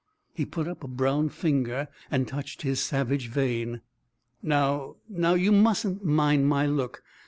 [0.33, 3.81] He put up a brown finger and touched his savage vein.
[4.41, 7.03] "Now, now you mustn't mind my look.